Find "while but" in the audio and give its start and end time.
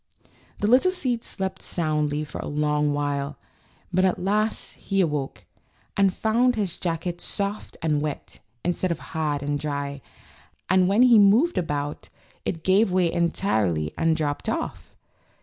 2.91-4.03